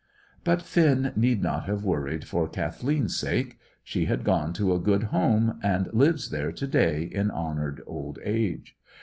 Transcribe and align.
But 0.43 0.63
Finn 0.63 1.13
need 1.15 1.43
not 1.43 1.65
have 1.67 1.83
worried 1.83 2.25
for 2.27 2.49
Kathleen's 2.49 3.15
sake. 3.15 3.59
She 3.83 4.05
had 4.05 4.23
gone 4.23 4.51
to 4.53 4.73
a 4.73 4.79
good 4.79 5.03
home, 5.03 5.59
and 5.61 5.93
lives 5.93 6.31
there 6.31 6.51
to 6.51 6.65
day 6.65 7.03
in 7.03 7.29
honoured 7.29 7.83
old 7.85 8.17
age. 8.23 8.75